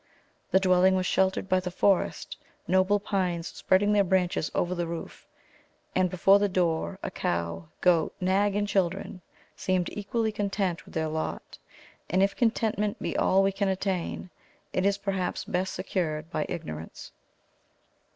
The 0.49 0.59
dwelling 0.59 0.95
was 0.95 1.05
sheltered 1.05 1.47
by 1.47 1.59
the 1.59 1.69
forest, 1.69 2.35
noble 2.67 2.99
pines 2.99 3.47
spreading 3.49 3.93
their 3.93 4.03
branches 4.03 4.49
over 4.55 4.73
the 4.73 4.87
roof; 4.87 5.27
and 5.93 6.09
before 6.09 6.39
the 6.39 6.49
door 6.49 6.97
a 7.03 7.11
cow, 7.11 7.67
goat, 7.81 8.15
nag, 8.19 8.55
and 8.55 8.67
children, 8.67 9.21
seemed 9.55 9.89
equally 9.91 10.31
content 10.31 10.85
with 10.85 10.95
their 10.95 11.07
lot; 11.07 11.59
and 12.09 12.23
if 12.23 12.35
contentment 12.35 12.97
be 12.99 13.15
all 13.15 13.43
we 13.43 13.51
can 13.51 13.67
attain, 13.67 14.31
it 14.73 14.87
is, 14.87 14.97
perhaps, 14.97 15.45
best 15.45 15.75
secured 15.75 16.31
by 16.31 16.47
ignorance. 16.49 17.11